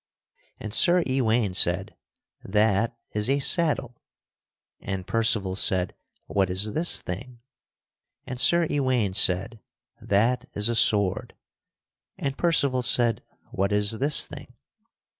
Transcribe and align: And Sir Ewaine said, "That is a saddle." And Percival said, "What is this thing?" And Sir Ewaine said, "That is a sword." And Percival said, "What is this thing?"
And 0.59 0.73
Sir 0.73 1.03
Ewaine 1.05 1.53
said, 1.53 1.95
"That 2.43 2.97
is 3.13 3.29
a 3.29 3.37
saddle." 3.37 4.01
And 4.79 5.05
Percival 5.05 5.55
said, 5.55 5.93
"What 6.25 6.49
is 6.49 6.73
this 6.73 7.03
thing?" 7.03 7.41
And 8.25 8.39
Sir 8.39 8.65
Ewaine 8.67 9.13
said, 9.13 9.59
"That 10.01 10.49
is 10.55 10.69
a 10.69 10.75
sword." 10.75 11.35
And 12.17 12.35
Percival 12.35 12.81
said, 12.81 13.21
"What 13.51 13.71
is 13.71 13.99
this 13.99 14.25
thing?" 14.25 14.55